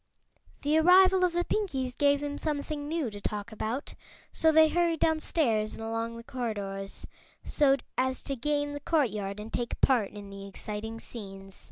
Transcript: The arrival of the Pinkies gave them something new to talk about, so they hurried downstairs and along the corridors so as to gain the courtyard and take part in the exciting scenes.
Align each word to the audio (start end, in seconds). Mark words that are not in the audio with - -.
The 0.63 0.79
arrival 0.79 1.23
of 1.23 1.33
the 1.33 1.45
Pinkies 1.45 1.95
gave 1.95 2.21
them 2.21 2.39
something 2.39 2.87
new 2.87 3.11
to 3.11 3.21
talk 3.21 3.51
about, 3.51 3.93
so 4.31 4.51
they 4.51 4.67
hurried 4.69 4.99
downstairs 4.99 5.75
and 5.75 5.83
along 5.85 6.17
the 6.17 6.23
corridors 6.23 7.05
so 7.43 7.77
as 7.99 8.23
to 8.23 8.35
gain 8.35 8.73
the 8.73 8.79
courtyard 8.79 9.39
and 9.39 9.53
take 9.53 9.79
part 9.79 10.09
in 10.09 10.31
the 10.31 10.47
exciting 10.47 10.99
scenes. 10.99 11.59